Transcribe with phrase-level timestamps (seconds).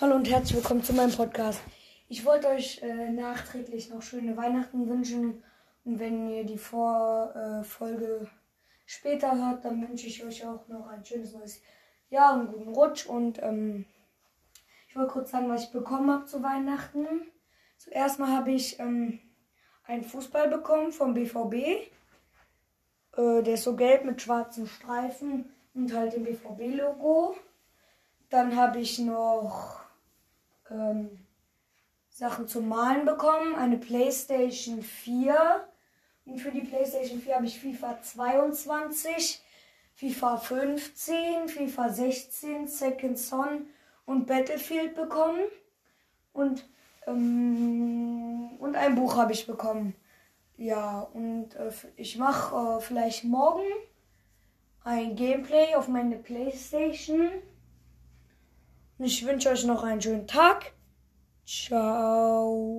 [0.00, 1.60] Hallo und herzlich willkommen zu meinem Podcast.
[2.08, 5.44] Ich wollte euch äh, nachträglich noch schöne Weihnachten wünschen.
[5.84, 8.26] Und wenn ihr die Vorfolge äh,
[8.86, 11.60] später hört, dann wünsche ich euch auch noch ein schönes neues
[12.08, 13.04] Jahr, einen guten Rutsch.
[13.04, 13.84] Und ähm,
[14.88, 17.20] ich wollte kurz sagen, was ich bekommen habe zu Weihnachten.
[17.76, 19.20] Zuerst mal habe ich ähm,
[19.84, 21.54] einen Fußball bekommen vom BVB.
[23.18, 27.36] Äh, der ist so gelb mit schwarzen Streifen und halt dem BVB-Logo.
[28.30, 29.89] Dann habe ich noch
[30.70, 31.26] ähm,
[32.10, 33.54] Sachen zum Malen bekommen.
[33.54, 35.66] Eine PlayStation 4.
[36.26, 39.42] Und für die PlayStation 4 habe ich FIFA 22,
[39.94, 43.66] FIFA 15, FIFA 16, Second Son
[44.06, 45.40] und Battlefield bekommen.
[46.32, 46.68] Und,
[47.06, 49.94] ähm, und ein Buch habe ich bekommen.
[50.56, 53.64] Ja, und äh, ich mache äh, vielleicht morgen
[54.84, 57.30] ein Gameplay auf meine Playstation.
[59.00, 60.74] Und ich wünsche euch noch einen schönen Tag.
[61.46, 62.76] Ciao.